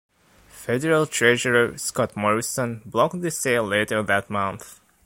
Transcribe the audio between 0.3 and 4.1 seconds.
Federal Treasurer, Scott Morrison, blocked the sale later